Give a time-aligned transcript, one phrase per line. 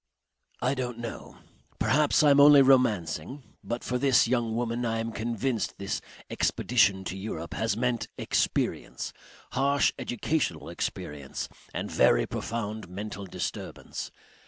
[0.63, 1.37] "I don't know.
[1.77, 3.43] Perhaps I am only romancing.
[3.63, 9.13] But for this young woman I am convinced this expedition to Europe has meant experience,
[9.51, 14.09] harsh educational experience and very profound mental disturbance.